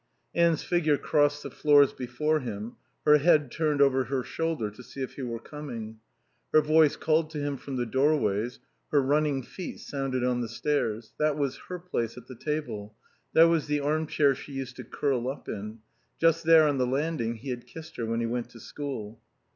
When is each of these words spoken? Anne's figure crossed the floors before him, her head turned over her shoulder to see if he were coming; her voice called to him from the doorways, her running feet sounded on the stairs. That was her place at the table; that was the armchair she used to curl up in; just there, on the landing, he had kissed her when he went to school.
Anne's 0.33 0.63
figure 0.63 0.97
crossed 0.97 1.43
the 1.43 1.51
floors 1.51 1.93
before 1.93 2.39
him, 2.39 2.75
her 3.05 3.19
head 3.19 3.51
turned 3.51 3.83
over 3.83 4.05
her 4.05 4.23
shoulder 4.23 4.71
to 4.71 4.81
see 4.81 5.03
if 5.03 5.13
he 5.13 5.21
were 5.21 5.37
coming; 5.37 5.99
her 6.51 6.59
voice 6.59 6.95
called 6.95 7.29
to 7.29 7.37
him 7.37 7.55
from 7.55 7.75
the 7.75 7.85
doorways, 7.85 8.57
her 8.91 8.99
running 8.99 9.43
feet 9.43 9.79
sounded 9.79 10.23
on 10.23 10.41
the 10.41 10.49
stairs. 10.49 11.13
That 11.19 11.37
was 11.37 11.59
her 11.67 11.77
place 11.77 12.17
at 12.17 12.25
the 12.25 12.33
table; 12.35 12.95
that 13.33 13.43
was 13.43 13.67
the 13.67 13.81
armchair 13.81 14.33
she 14.33 14.53
used 14.53 14.75
to 14.77 14.83
curl 14.83 15.27
up 15.29 15.47
in; 15.47 15.81
just 16.19 16.45
there, 16.45 16.67
on 16.67 16.79
the 16.79 16.87
landing, 16.87 17.35
he 17.35 17.49
had 17.51 17.67
kissed 17.67 17.97
her 17.97 18.05
when 18.07 18.21
he 18.21 18.25
went 18.25 18.49
to 18.49 18.59
school. 18.59 19.21